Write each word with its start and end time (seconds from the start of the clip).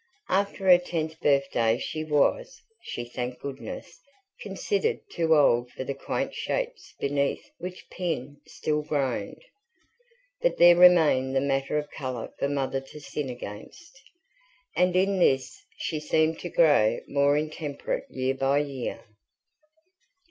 After 0.29 0.65
her 0.65 0.79
tenth 0.79 1.19
birthday 1.19 1.77
she 1.77 2.03
was, 2.03 2.63
she 2.81 3.05
thanked 3.05 3.39
goodness, 3.43 4.01
considered 4.41 4.99
too 5.11 5.35
old 5.35 5.69
for 5.73 5.83
the 5.83 5.93
quaint 5.93 6.33
shapes 6.33 6.95
beneath 6.99 7.45
which 7.59 7.87
Pin 7.91 8.41
still 8.47 8.81
groaned; 8.81 9.43
but 10.41 10.57
there 10.57 10.75
remained 10.75 11.35
the 11.35 11.39
matter 11.39 11.77
of 11.77 11.87
colour 11.91 12.33
for 12.39 12.49
Mother 12.49 12.81
to 12.81 12.99
sin 12.99 13.29
against, 13.29 13.95
and 14.75 14.95
in 14.95 15.19
this 15.19 15.63
she 15.77 15.99
seemed 15.99 16.39
to 16.39 16.49
grow 16.49 16.99
more 17.07 17.37
intemperate 17.37 18.09
year 18.09 18.33
by 18.33 18.57
year. 18.57 19.05